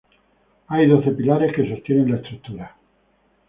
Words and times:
Hay 0.69 0.87
doce 0.87 1.11
pilares 1.11 1.55
que 1.55 1.69
sostienen 1.75 2.09
la 2.09 2.17
estructura. 2.17 2.75